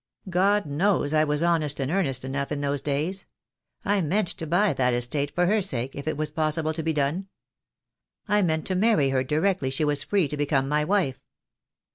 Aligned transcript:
"God 0.31 0.65
knows 0.65 1.13
I 1.13 1.23
was 1.23 1.43
honest 1.43 1.79
and 1.79 1.91
earnest 1.91 2.25
enough 2.25 2.51
in 2.51 2.61
those 2.61 2.81
days. 2.81 3.27
I 3.85 4.01
meant 4.01 4.29
to 4.29 4.47
buy 4.47 4.73
that 4.73 4.95
estate, 4.95 5.29
for 5.35 5.45
her 5.45 5.61
sake, 5.61 5.93
if 5.95 6.07
it 6.07 6.17
was 6.17 6.31
possible 6.31 6.73
to 6.73 6.81
be 6.81 6.91
done. 6.91 7.27
I 8.27 8.41
meant 8.41 8.65
to 8.65 8.75
marry 8.75 9.09
her 9.09 9.23
directly 9.23 9.69
she 9.69 9.85
was 9.85 10.01
free 10.01 10.27
to 10.29 10.35
become 10.37 10.67
my 10.67 10.83
wife. 10.83 11.21